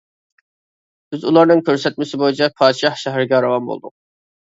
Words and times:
بىز 1.11 1.27
ئۇلارنىڭ 1.27 1.63
كۆرسەتمىسى 1.69 2.23
بويىچە 2.25 2.51
پادىشاھ 2.59 3.01
شەھىرىگە 3.07 3.47
راۋان 3.49 3.73
بولدۇق. 3.73 3.99